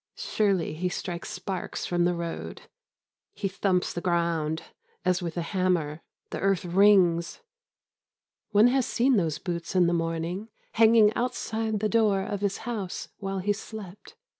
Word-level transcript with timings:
Surely, 0.17 0.73
he 0.73 0.89
strikes 0.89 1.29
sparks 1.29 1.85
from 1.85 2.05
the 2.05 2.15
road. 2.15 2.63
He 3.35 3.47
thumps 3.47 3.93
the 3.93 4.01
ground 4.01 4.63
as 5.05 5.21
with 5.21 5.37
a 5.37 5.43
hammer. 5.43 6.01
The 6.31 6.39
earth 6.39 6.65
rings. 6.65 7.41
One 8.49 8.69
has 8.69 8.87
seen 8.87 9.17
those 9.17 9.37
boots 9.37 9.75
in 9.75 9.85
the 9.85 9.93
morning 9.93 10.49
hanging 10.71 11.13
outside 11.13 11.81
the 11.81 11.87
door 11.87 12.23
of 12.23 12.41
his 12.41 12.57
house 12.65 13.09
while 13.19 13.37
he 13.37 13.53
slept. 13.53 14.15